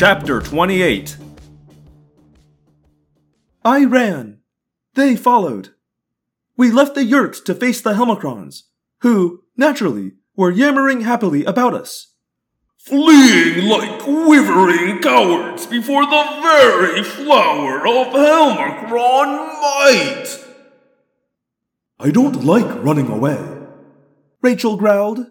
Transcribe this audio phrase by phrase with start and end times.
[0.00, 1.29] Chapter 28
[3.64, 4.38] I ran.
[4.94, 5.70] They followed.
[6.56, 8.64] We left the Yeerks to face the Helmacrons,
[9.00, 12.14] who, naturally, were yammering happily about us.
[12.78, 20.44] Fleeing like quivering cowards before the very flower of Helmacron might!
[21.98, 23.38] I don't like running away,
[24.40, 25.30] Rachel growled.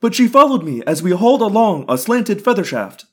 [0.00, 3.06] But she followed me as we hauled along a slanted feather shaft.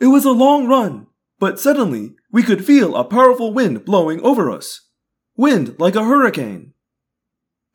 [0.00, 1.07] It was a long run,
[1.38, 4.88] but suddenly we could feel a powerful wind blowing over us.
[5.36, 6.72] Wind like a hurricane.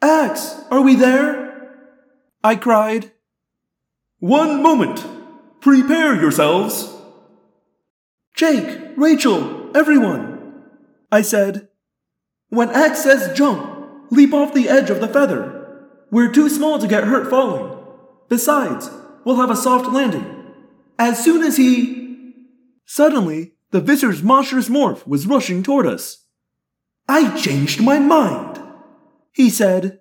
[0.02, 1.72] Ax, are we there?
[2.44, 3.12] I cried.
[4.20, 5.06] One moment!
[5.62, 6.94] Prepare yourselves!
[8.34, 10.64] Jake, Rachel, everyone,
[11.12, 11.70] I said.
[12.50, 15.88] When Ax says jump, leap off the edge of the feather.
[16.12, 17.78] We're too small to get hurt falling.
[18.28, 18.90] Besides,
[19.24, 20.26] we'll have a soft landing.
[21.00, 22.04] As soon as he
[22.86, 26.28] Suddenly, the Visser's monstrous morph was rushing toward us.
[27.10, 28.62] I changed my mind,
[29.32, 30.00] he said.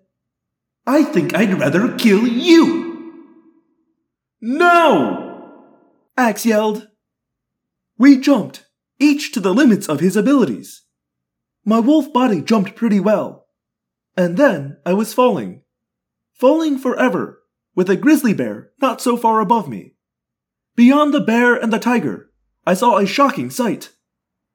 [0.87, 3.33] I think I'd rather kill you.
[4.42, 5.55] No!
[6.19, 6.89] Ax yelled.
[7.97, 8.67] We jumped,
[8.98, 10.83] each to the limits of his abilities.
[11.64, 13.47] My wolf body jumped pretty well.
[14.19, 15.62] And then I was falling.
[16.34, 17.41] Falling forever,
[17.75, 19.95] with a grizzly bear not so far above me.
[20.77, 22.31] Beyond the bear and the tiger,
[22.66, 23.91] I saw a shocking sight.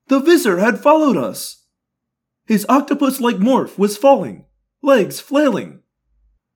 [0.08, 1.66] The Visser had followed us.
[2.46, 4.46] His octopus like morph was falling,
[4.82, 5.82] legs flailing.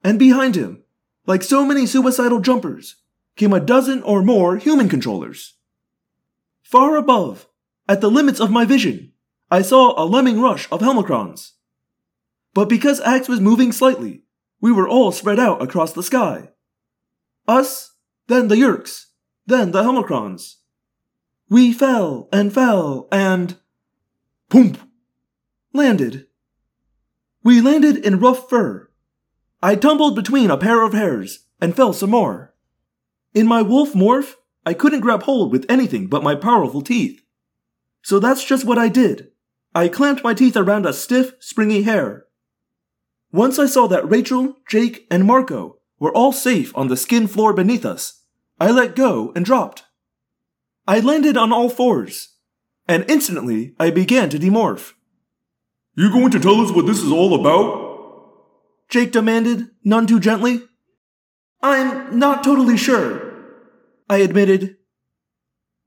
[0.04, 0.84] And behind him,
[1.28, 2.96] like so many suicidal jumpers,
[3.36, 5.58] came a dozen or more human controllers.
[6.64, 7.48] Far above,
[7.88, 9.12] at the limits of my vision,
[9.50, 11.52] I saw a lemming rush of Helmacrons.
[12.54, 14.24] But because Ax was moving slightly,
[14.62, 16.52] we were all spread out across the sky.
[17.48, 17.96] Us,
[18.28, 19.08] then the Yeerks,
[19.46, 20.56] then the Helmacrons.
[21.52, 23.58] We fell and fell and.
[24.50, 24.78] Poomp!
[25.74, 26.28] Landed.
[27.44, 28.90] We landed in rough fur.
[29.62, 32.56] I tumbled between a pair of hairs and fell some more.
[33.34, 34.36] In my wolf morph,
[34.66, 37.22] I couldn't grab hold with anything but my powerful teeth.
[38.02, 39.32] So that's just what I did.
[39.76, 42.28] I clamped my teeth around a stiff, springy hair.
[43.34, 47.54] Once I saw that Rachel, Jake, and Marco were all safe on the skin floor
[47.54, 48.24] beneath us,
[48.58, 49.84] I let go and dropped.
[50.88, 52.36] I landed on all fours,
[52.88, 54.94] and instantly I began to demorph.
[55.96, 57.90] You going to tell us what this is all about?
[58.90, 60.64] Jake demanded, none too gently.
[61.62, 63.22] I'm not totally sure,
[64.10, 64.78] I admitted.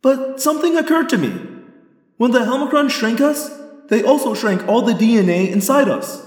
[0.03, 1.31] But something occurred to me.
[2.17, 3.51] When the Helmacron shrank us,
[3.89, 6.27] they also shrank all the DNA inside us.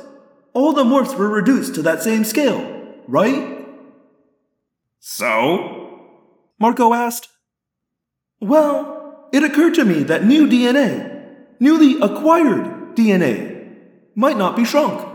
[0.54, 3.66] All the morphs were reduced to that same scale, right?
[5.00, 6.02] So?
[6.60, 7.30] Marco asked.
[8.40, 13.76] Well, it occurred to me that new DNA, newly acquired DNA,
[14.16, 15.06] might not be shrunk.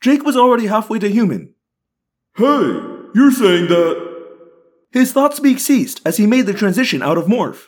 [0.00, 1.54] Jake was already halfway to human.
[2.36, 2.80] Hey,
[3.14, 4.08] you're saying that.
[4.90, 7.66] His thought speak ceased as he made the transition out of morph.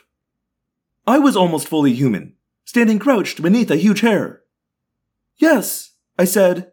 [1.05, 4.41] I was almost fully human, standing crouched beneath a huge hair.
[5.37, 6.71] Yes, I said.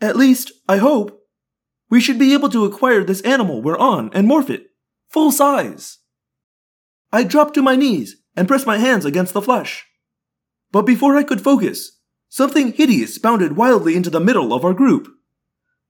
[0.00, 1.26] At least, I hope.
[1.90, 4.70] We should be able to acquire this animal we're on and morph it.
[5.08, 5.97] Full size.
[7.12, 9.86] I dropped to my knees and pressed my hands against the flesh.
[10.70, 11.98] But before I could focus,
[12.28, 15.08] something hideous bounded wildly into the middle of our group.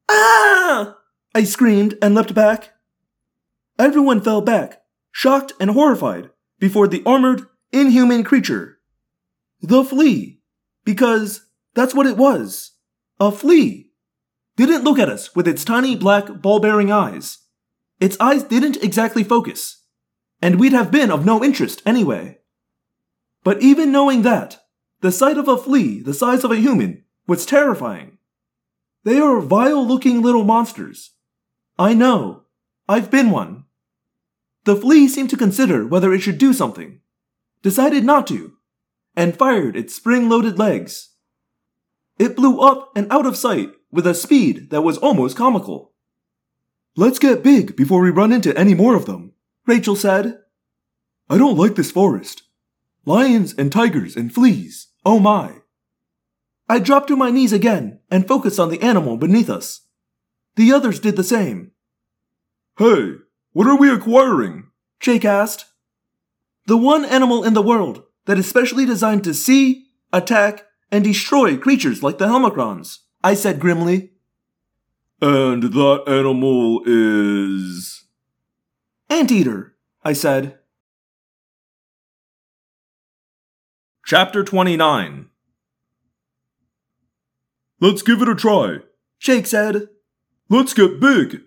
[0.08, 0.96] Ah!
[1.34, 2.70] I screamed and leapt back.
[3.78, 8.78] Everyone fell back, shocked and horrified, before the armored, inhuman creature.
[9.60, 10.40] The flea.
[10.84, 12.72] Because that's what it was.
[13.20, 13.90] A flea.
[14.56, 17.38] Didn't look at us with its tiny black ball bearing eyes.
[18.00, 19.77] Its eyes didn't exactly focus
[20.40, 22.38] and we'd have been of no interest anyway.
[23.44, 24.62] But even knowing that,
[25.00, 28.18] the sight of a flea the size of a human was terrifying.
[29.04, 31.12] They are vile looking little monsters.
[31.78, 32.44] I know.
[32.88, 33.64] I've been one.
[34.64, 37.00] The flea seemed to consider whether it should do something,
[37.62, 38.54] decided not to,
[39.16, 41.10] and fired its spring loaded legs.
[42.18, 45.92] It blew up and out of sight with a speed that was almost comical.
[46.96, 49.32] Let's get big before we run into any more of them,
[49.68, 50.38] Rachel said.
[51.28, 52.42] I don't like this forest.
[53.04, 54.88] Lions and tigers and fleas.
[55.04, 55.58] Oh my.
[56.70, 59.82] I dropped to my knees again and focused on the animal beneath us.
[60.56, 61.72] The others did the same.
[62.78, 63.16] Hey,
[63.52, 64.68] what are we acquiring?
[65.00, 65.66] Jake asked.
[66.66, 69.84] The one animal in the world that is specially designed to see,
[70.14, 74.12] attack, and destroy creatures like the Helmacrons, I said grimly.
[75.20, 78.07] And that animal is.
[79.10, 79.74] Anteater,
[80.04, 80.58] I said.
[84.04, 85.28] Chapter 29
[87.80, 88.78] Let's give it a try.
[89.18, 89.88] Jake said.
[90.50, 91.42] Let's get big.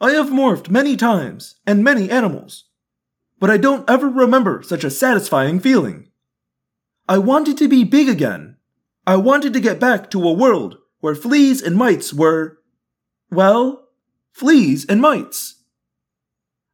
[0.00, 2.64] I have morphed many times and many animals,
[3.38, 6.10] but I don't ever remember such a satisfying feeling.
[7.08, 8.56] I wanted to be big again.
[9.06, 12.58] I wanted to get back to a world where fleas and mites were,
[13.30, 13.88] well,
[14.32, 15.55] fleas and mites.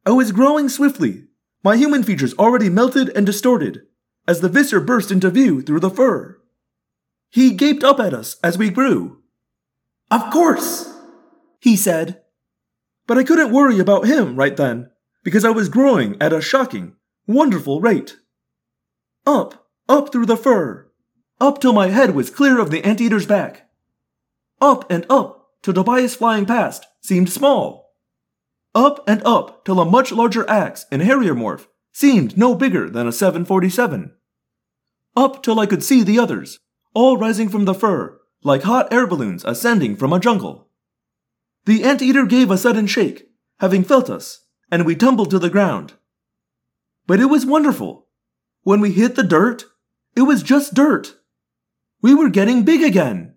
[0.05, 1.25] Oh, I was growing swiftly,
[1.63, 3.83] my human features already melted and distorted,
[4.27, 6.39] as the visser burst into view through the fur.
[7.29, 9.21] He gaped up at us as we grew.
[10.11, 10.93] Of course,
[11.59, 12.21] he said.
[13.07, 14.91] But I couldn't worry about him right then,
[15.23, 16.95] because I was growing at a shocking,
[17.25, 18.17] wonderful rate.
[19.25, 20.91] Up, up through the fur,
[21.39, 23.69] up till my head was clear of the anteater's back.
[24.61, 27.82] Up and up till Tobias flying past seemed small.
[28.75, 33.07] Up and up till a much larger Ax in Harrier morph seemed no bigger than
[33.07, 34.15] a 747.
[35.15, 36.59] Up till I could see the others,
[36.95, 40.69] all rising from the fur, like hot air balloons ascending from a jungle.
[41.65, 43.29] The anteater gave a sudden shake,
[43.59, 45.93] having felt us, and we tumbled to the ground.
[47.05, 48.07] But it was wonderful.
[48.63, 49.65] When we hit the dirt,
[50.15, 51.15] it was just dirt.
[52.01, 53.35] We were getting big again.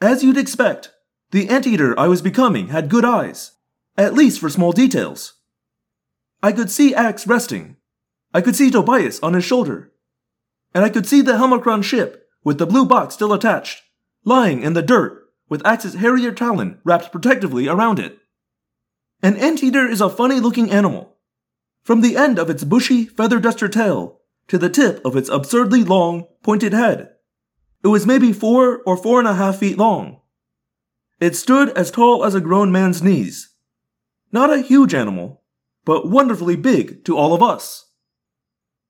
[0.00, 0.92] As you'd expect,
[1.30, 3.52] the anteater I was becoming had good eyes,
[3.96, 5.34] at least for small details.
[6.42, 7.76] I could see Ax resting.
[8.32, 9.92] I could see Tobias on his shoulder.
[10.74, 13.82] And I could see the Helmacron ship, with the blue box still attached,
[14.24, 18.18] lying in the dirt with Ax's Harrier talon wrapped protectively around it.
[19.22, 21.16] An anteater is a funny looking animal.
[21.82, 25.84] From the end of its bushy feather duster tail to the tip of its absurdly
[25.84, 27.10] long, pointed head,
[27.82, 30.20] it was maybe four or four and a half feet long.
[31.20, 33.53] It stood as tall as a grown man's knees.
[34.34, 35.42] Not a huge animal,
[35.84, 37.92] but wonderfully big to all of us.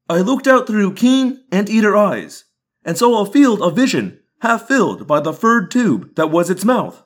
[0.09, 2.47] I looked out through keen, anteater eyes
[2.83, 6.65] and saw a field of vision half filled by the furred tube that was its
[6.65, 7.05] mouth.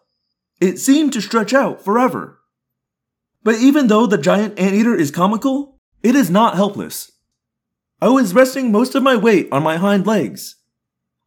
[0.61, 2.39] It seemed to stretch out forever.
[3.43, 7.11] But even though the giant anteater is comical, it is not helpless.
[8.01, 10.55] I was resting most of my weight on my hind legs.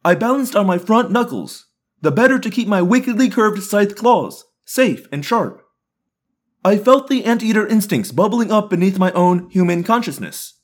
[0.02, 1.66] I balanced on my front knuckles,
[2.00, 5.61] the better to keep my wickedly curved scythe claws safe and sharp.
[6.64, 10.60] I felt the anteater instincts bubbling up beneath my own human consciousness.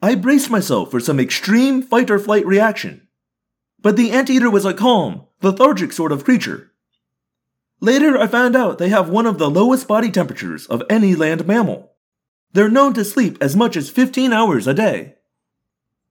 [0.00, 3.08] I braced myself for some extreme fight or flight reaction.
[3.80, 6.72] But the anteater was a calm, lethargic sort of creature.
[7.80, 11.46] Later, I found out they have one of the lowest body temperatures of any land
[11.46, 11.92] mammal.
[12.54, 15.16] They're known to sleep as much as 15 hours a day.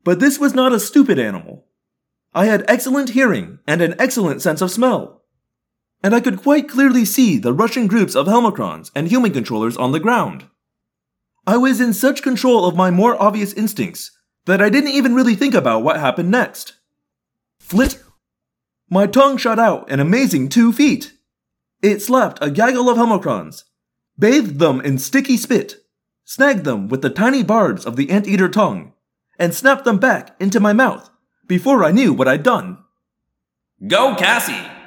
[0.04, 1.66] But this was not a stupid animal.
[2.36, 5.23] I had excellent hearing and an excellent sense of smell.
[6.04, 9.94] And I could quite clearly see the rushing groups of Helmacrons and human controllers on
[9.94, 10.46] the ground.
[11.48, 14.12] I was in such control of my more obvious instincts
[14.46, 16.74] that I didn't even really think about what happened next.
[17.60, 18.04] Flit!
[18.90, 21.14] My tongue shot out an amazing two feet.
[21.82, 23.64] It slapped a gaggle of Helmacrons,
[24.18, 25.78] bathed them in sticky spit,
[26.26, 28.94] snagged them with the tiny barbs of the anteater tongue,
[29.40, 31.10] and snapped them back into my mouth
[31.48, 32.78] before I knew what I'd done.
[33.88, 34.83] Go, Cassie!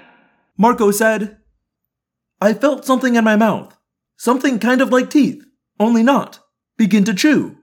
[0.57, 1.39] Marco said.
[2.41, 3.77] I felt something in my mouth,
[4.17, 5.45] something kind of like teeth,
[5.81, 6.41] only not,
[6.77, 7.57] begin to chew.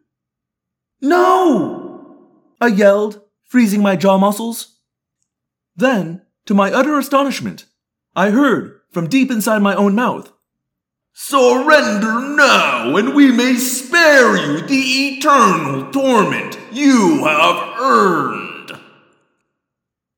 [1.02, 2.30] No!
[2.60, 4.80] I yelled, freezing my jaw muscles.
[5.76, 7.66] Then, to my utter astonishment,
[8.16, 10.32] I heard from deep inside my own mouth,
[11.16, 18.72] Surrender now, and we may spare you the eternal torment you have earned.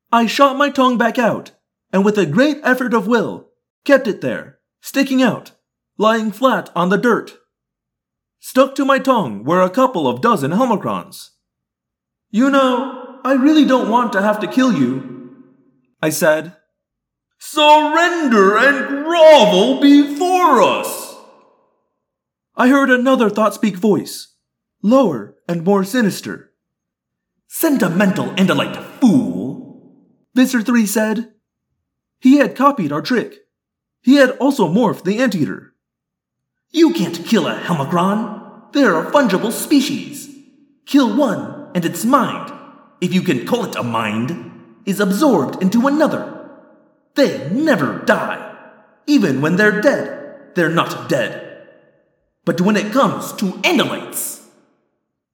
[0.09, 1.51] I shot my tongue back out,
[1.95, 3.47] and with a great effort of will,
[3.85, 5.51] kept it there, sticking out,
[5.97, 7.37] lying flat on the dirt.
[8.41, 11.29] Stuck to my tongue were a couple of dozen Helmacrons.
[12.29, 15.45] You know, I really don't want to have to kill you,
[16.01, 16.57] I said.
[17.39, 21.15] Surrender and grovel before us!
[22.57, 24.35] I heard another thought speak voice,
[24.83, 26.51] lower and more sinister.
[27.47, 29.95] Sentimental Andalite fool,
[30.33, 31.31] Visser 3 said.
[32.25, 33.45] He had copied our trick.
[34.01, 35.75] He had also morphed the anteater.
[36.71, 38.73] You can't kill a Helmacron.
[38.73, 40.35] They're a fungible species.
[40.87, 42.51] Kill one, and its mind,
[42.99, 44.31] if you can call it a mind,
[44.87, 46.49] is absorbed into another.
[47.13, 48.57] They never die.
[49.05, 51.67] Even when they're dead, they're not dead.
[52.43, 54.47] But when it comes to Andalites,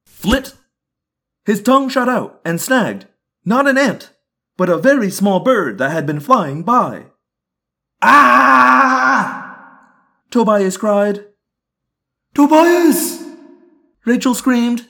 [0.04, 0.52] Flit!
[1.46, 3.06] His tongue shot out and snagged,
[3.46, 4.11] not an ant,
[4.56, 7.06] but a very small bird that had been flying by.
[8.00, 9.88] Ah!
[10.30, 11.24] Tobias cried.
[12.34, 13.22] Tobias!
[14.04, 14.88] Rachel screamed.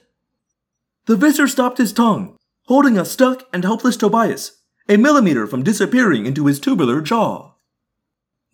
[1.07, 6.27] The visser stopped his tongue, holding a stuck and helpless Tobias, a millimeter from disappearing
[6.27, 7.55] into his tubular jaw.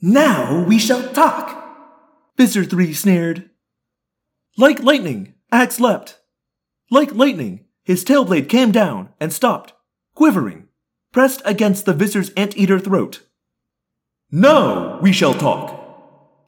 [0.00, 1.56] Now we shall talk.
[2.36, 3.50] Visser 3 sneered.
[4.56, 6.18] Like lightning, Ax leapt.
[6.90, 9.72] Like lightning, his tail blade came down and stopped,
[10.14, 10.67] quivering,
[11.18, 13.26] pressed against the Visser's anteater throat.
[14.30, 15.76] Now we shall talk,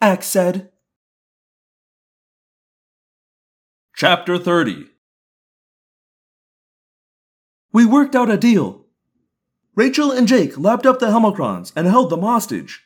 [0.01, 0.71] Ax said.
[3.97, 4.87] Chapter 30
[7.73, 8.87] We worked out a deal.
[9.75, 12.85] Rachel and Jake lapped up the Helmacrons and held them hostage.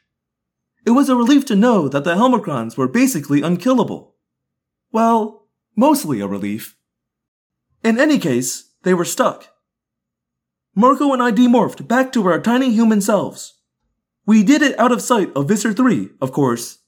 [0.86, 4.14] It was a relief to know that the Helmacrons were basically unkillable.
[4.90, 6.78] Well, mostly a relief.
[7.82, 9.53] In any case, they were stuck.
[10.76, 13.60] Marco and I demorphed back to our tiny human selves.
[14.26, 16.78] We did it out of sight of Visser 3, of course.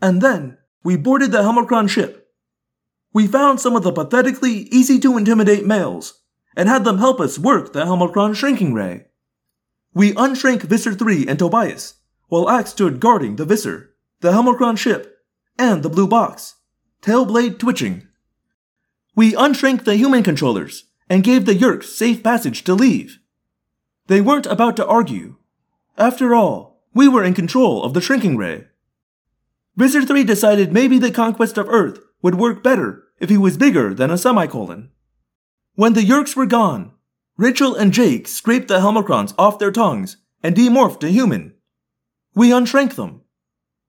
[0.00, 2.28] And then, we boarded the Helmacron ship.
[3.12, 6.22] We found some of the pathetically easy to intimidate males
[6.56, 9.06] and had them help us work the Helmacron shrinking ray.
[9.92, 11.94] We unshrank Visser 3 and Tobias,
[12.28, 15.18] while Ax stood guarding the Visser, the Helmacron ship,
[15.58, 16.54] and the blue box,
[17.02, 18.06] tail blade twitching.
[19.14, 23.18] We unshrank the human controllers and gave the Yeerks safe passage to leave.
[24.06, 25.36] They weren't about to argue.
[25.98, 28.68] After all, we were in control of the shrinking ray.
[29.76, 33.92] Visser 3 decided maybe the conquest of Earth would work better if he was bigger
[33.92, 34.90] than a semicolon.
[35.74, 36.92] When the Yeerks were gone,
[37.36, 41.54] Rachel and Jake scraped the Helmacrons off their tongues and demorphed to human.
[42.34, 43.22] We unshrank them.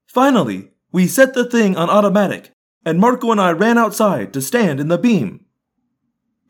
[0.07, 2.51] Finally, we set the thing on automatic,
[2.83, 5.45] and Marco and I ran outside to stand in the beam.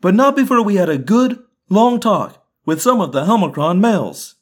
[0.02, 4.34] But not before we had a good, long talk with some of the Helmacron males.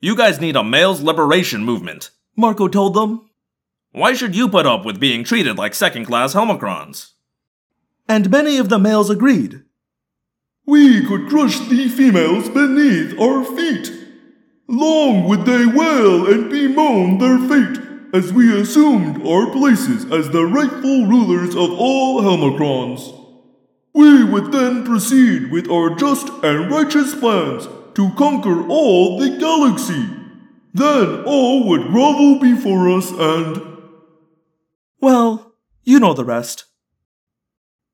[0.00, 2.10] You guys need a male's liberation movement.
[2.36, 3.28] Marco told them,
[3.92, 7.12] Why should you put up with being treated like second class Helmacrons?
[8.08, 9.62] and many of the males agreed.
[10.66, 13.92] we could crush the females beneath our feet.
[14.66, 17.78] Long would they wail and bemoan their fate
[18.12, 23.19] as we assumed our places as the rightful rulers of all Helmacrons.
[23.92, 30.08] We would then proceed with our just and righteous plans to conquer all the galaxy.
[30.72, 33.60] Then all would grovel before us and.
[35.00, 36.66] Well, you know the rest.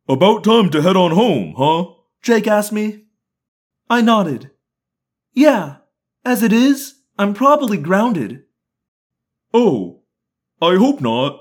[0.09, 1.87] About time to head on home, huh?
[2.23, 3.05] Jake asked me.
[3.89, 4.51] I nodded.
[5.33, 5.77] Yeah,
[6.25, 8.43] as it is, I'm probably grounded.
[9.55, 10.03] Oh,
[10.61, 11.41] I hope not.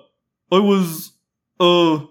[0.51, 1.12] I was.
[1.59, 2.05] uh.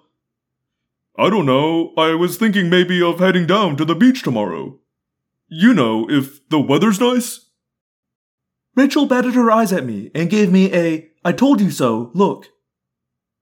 [1.16, 1.92] I don't know.
[1.96, 4.78] I was thinking maybe of heading down to the beach tomorrow.
[5.48, 7.50] You know, if the weather's nice?
[8.74, 12.48] Rachel batted her eyes at me and gave me a I told you so look.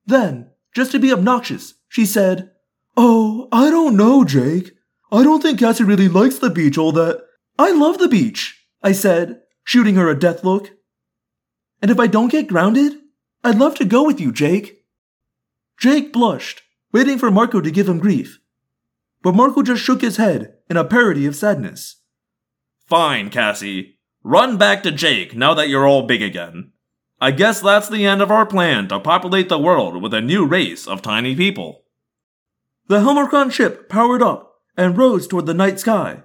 [0.07, 2.51] Then, just to be obnoxious, she said,
[2.97, 4.73] Oh, I don't know, Jake.
[5.11, 7.25] I don't think Cassie really likes the beach all that.
[7.59, 10.71] I love the beach, I said, shooting her a death look.
[11.81, 12.95] And if I don't get grounded,
[13.43, 14.85] I'd love to go with you, Jake.
[15.79, 16.62] Jake blushed,
[16.93, 18.39] waiting for Marco to give him grief.
[19.23, 22.01] But Marco just shook his head in a parody of sadness.
[22.87, 23.99] Fine, Cassie.
[24.23, 26.73] Run back to Jake now that you're all big again.
[27.21, 30.45] I guess that's the end of our plan to populate the world with a new
[30.45, 31.85] race of tiny people.
[32.89, 36.25] The Helmacron ship powered up and rose toward the night sky.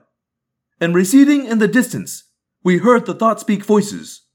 [0.81, 2.23] And receding in the distance,
[2.63, 4.25] we heard the thought speak voices.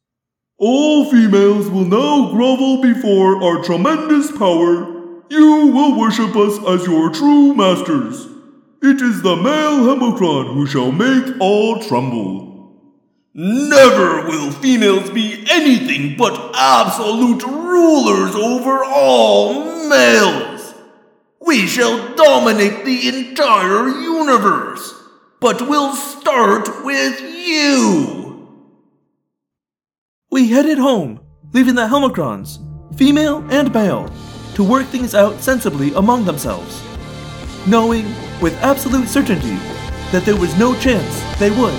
[0.57, 5.02] All females will now grovel before our tremendous power.
[5.33, 8.27] You will worship us as your true masters.
[8.83, 12.77] It is the male Helmacron who shall make all tremble.
[13.33, 20.75] Never will females be anything but absolute rulers over all males.
[21.41, 24.93] We shall dominate the entire universe,
[25.41, 28.69] but we'll start with you.
[30.31, 31.21] We headed home,
[31.55, 32.59] leaving the Helmacrons,
[32.99, 34.13] female and male,
[34.55, 36.83] to work things out sensibly among themselves,
[37.67, 38.05] knowing
[38.41, 39.57] with absolute certainty
[40.13, 41.73] that there was no chance they would.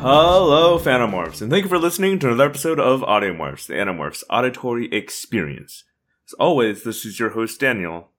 [0.00, 4.92] Hello Audiomorphs, and thank you for listening to another episode of Audiomorphs, the Animorphs Auditory
[4.92, 5.84] Experience.
[6.28, 8.10] As always, this is your host, Daniel.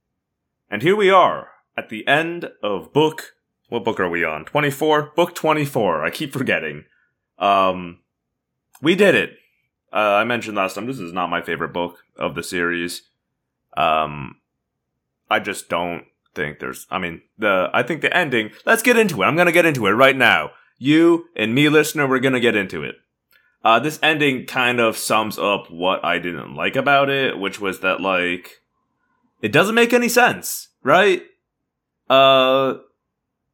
[0.69, 3.35] And here we are, at the end of book.
[3.69, 4.43] What book are we on?
[4.45, 5.13] 24?
[5.15, 6.03] Book 24.
[6.03, 6.85] I keep forgetting.
[7.37, 7.99] Um,
[8.81, 9.37] we did it.
[9.93, 13.03] Uh, I mentioned last time, this is not my favorite book of the series.
[13.77, 14.37] Um,
[15.29, 19.21] I just don't think there's, I mean, the, I think the ending, let's get into
[19.21, 19.25] it.
[19.25, 20.51] I'm gonna get into it right now.
[20.77, 22.95] You and me, listener, we're gonna get into it.
[23.63, 27.79] Uh, this ending kind of sums up what I didn't like about it, which was
[27.81, 28.61] that, like,
[29.41, 31.23] it doesn't make any sense, right?
[32.09, 32.75] Uh,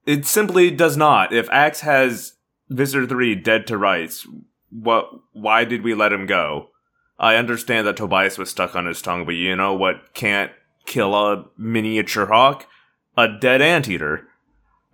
[0.06, 1.34] it simply does not.
[1.34, 2.34] If Ax has
[2.70, 4.28] Visser 3 dead to rights,
[4.70, 6.70] what, why did we let him go?
[7.18, 10.52] I understand that Tobias was stuck on his tongue, but you know what can't
[10.86, 12.68] kill a miniature hawk?
[13.16, 14.28] A dead anteater.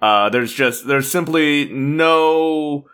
[0.01, 2.85] Uh, there's just, there's simply no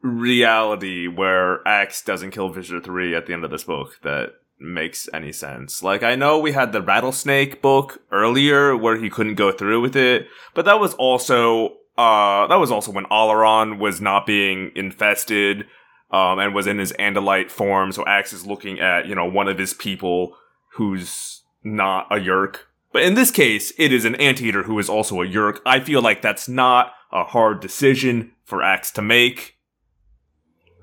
[0.00, 5.08] reality where Ax doesn't kill Visser 3 at the end of this book that makes
[5.12, 5.82] any sense.
[5.82, 9.96] Like, I know we had the Rattlesnake book earlier where he couldn't go through with
[9.96, 15.66] it, but that was also, uh, that was also when Alloran was not being infested,
[16.10, 19.48] um, and was in his Andalite form, so Ax is looking at, you know, one
[19.48, 20.36] of his people
[20.74, 22.58] who's not a Yeerk.
[22.94, 25.58] But in this case, it is an anteater who is also a Yeerk.
[25.66, 29.56] I feel like that's not a hard decision for Ax to make.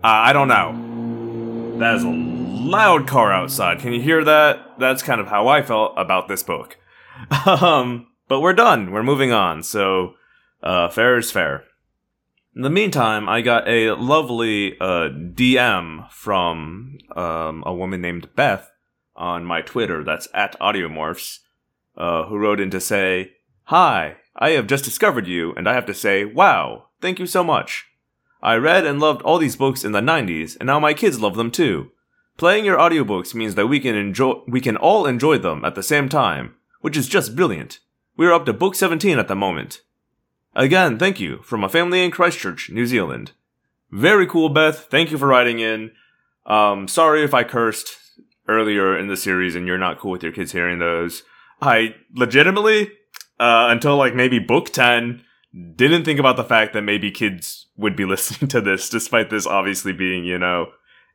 [0.03, 1.77] Uh, I don't know.
[1.79, 3.79] That is a loud car outside.
[3.79, 4.77] Can you hear that?
[4.77, 6.77] That's kind of how I felt about this book.
[7.45, 8.91] um, but we're done.
[8.91, 9.63] We're moving on.
[9.63, 10.15] So,
[10.61, 11.63] uh, fair is fair.
[12.53, 18.69] In the meantime, I got a lovely uh, DM from um, a woman named Beth
[19.15, 20.03] on my Twitter.
[20.03, 21.39] That's at Audiomorphs,
[21.98, 23.33] uh, who wrote in to say,
[23.65, 27.44] "Hi, I have just discovered you, and I have to say, wow, thank you so
[27.44, 27.85] much.
[28.42, 31.35] I read and loved all these books in the '90s, and now my kids love
[31.35, 31.92] them too.
[32.37, 35.83] Playing your audiobooks means that we can enjoy, we can all enjoy them at the
[35.83, 37.79] same time, which is just brilliant.
[38.18, 39.81] We are up to book 17 at the moment."
[40.53, 43.31] Again, thank you from a family in Christchurch, New Zealand.
[43.89, 44.87] Very cool, Beth.
[44.89, 45.92] Thank you for writing in.
[46.46, 47.98] Um, sorry if I cursed
[48.48, 51.24] earlier in the series and you're not cool with your kids hearing those.
[51.61, 52.91] I legitimately,
[53.39, 55.24] uh, until like maybe book 10,
[55.75, 59.45] didn't think about the fact that maybe kids would be listening to this, despite this
[59.45, 60.67] obviously being, you know,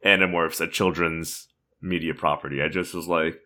[0.04, 1.48] Animorphs, a children's
[1.80, 2.62] media property.
[2.62, 3.40] I just was like,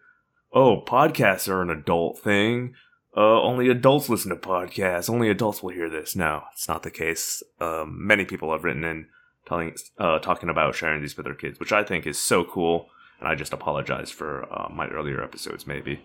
[0.52, 2.74] oh, podcasts are an adult thing
[3.16, 5.10] uh, only adults listen to podcasts.
[5.10, 6.14] Only adults will hear this.
[6.14, 7.42] No, it's not the case.
[7.60, 9.06] Um, many people have written in
[9.46, 12.88] telling, uh, talking about sharing these with their kids, which I think is so cool.
[13.18, 16.04] And I just apologize for uh, my earlier episodes, maybe.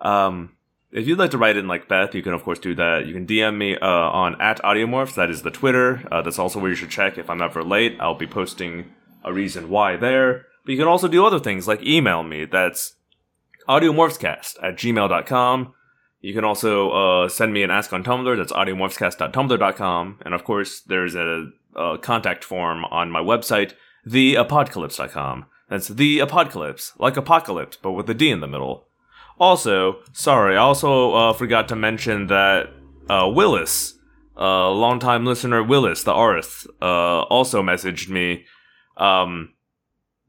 [0.00, 0.56] Um,
[0.92, 3.06] if you'd like to write in like Beth, you can of course do that.
[3.06, 5.14] You can DM me uh, on at Audiomorphs.
[5.14, 6.06] That is the Twitter.
[6.10, 7.96] Uh, that's also where you should check if I'm ever late.
[8.00, 8.92] I'll be posting
[9.24, 10.46] a reason why there.
[10.64, 12.44] But you can also do other things like email me.
[12.44, 12.96] That's
[13.68, 15.74] audiomorphscast at gmail.com.
[16.20, 18.36] You can also uh, send me an ask on Tumblr.
[18.36, 20.18] That's audiomorphscast.tumblr.com.
[20.22, 23.72] And of course, there's a, a contact form on my website,
[24.06, 25.46] theapocalypse.com.
[25.68, 28.88] That's the apocalypse, like apocalypse, but with a D in the middle.
[29.40, 32.68] Also, sorry, I also uh, forgot to mention that
[33.08, 33.94] uh, Willis,
[34.38, 38.44] uh, longtime listener Willis, the artist, uh, also messaged me.
[38.98, 39.54] Um,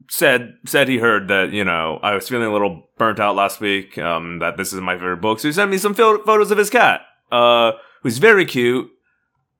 [0.08, 3.60] said said he heard that you know I was feeling a little burnt out last
[3.60, 3.98] week.
[3.98, 6.70] Um, that this is my favorite book, so he sent me some photos of his
[6.70, 7.72] cat, uh,
[8.02, 8.90] who's very cute,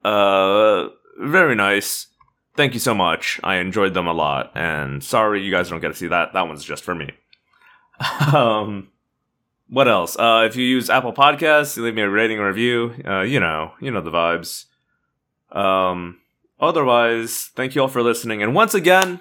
[0.03, 0.89] uh,
[1.21, 2.07] very nice.
[2.57, 3.39] Thank you so much.
[3.45, 6.33] I enjoyed them a lot, and sorry you guys don't get to see that.
[6.33, 7.11] That one's just for me.
[8.35, 8.89] um,
[9.73, 10.19] what else?
[10.19, 12.95] Uh, if you use Apple Podcasts, you leave me a rating or review.
[13.07, 14.67] Uh, you know, you know the vibes.
[15.51, 16.21] Um,
[16.61, 19.21] otherwise, thank you all for listening, and once again.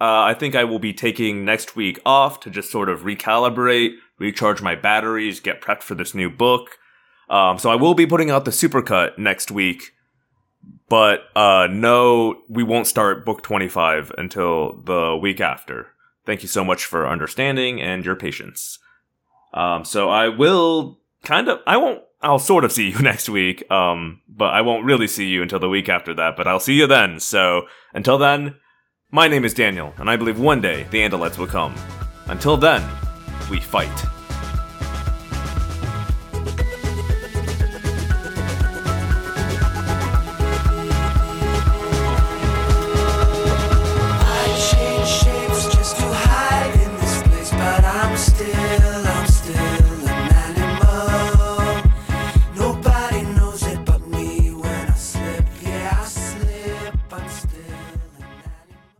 [0.00, 3.94] Uh, I think I will be taking next week off to just sort of recalibrate,
[4.16, 6.78] recharge my batteries, get prepped for this new book.
[7.28, 9.94] Um, so I will be putting out the supercut next week,
[10.88, 15.88] but uh, no, we won't start book 25 until the week after.
[16.24, 18.78] Thank you so much for understanding and your patience.
[19.52, 23.68] Um, so I will kind of, I won't, I'll sort of see you next week,
[23.70, 26.74] um, but I won't really see you until the week after that, but I'll see
[26.74, 27.20] you then.
[27.20, 28.56] So until then,
[29.10, 31.74] my name is Daniel, and I believe one day the Andalites will come.
[32.26, 32.86] Until then,
[33.50, 34.17] we fight.